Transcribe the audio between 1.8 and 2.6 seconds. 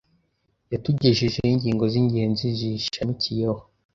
z’ingenzi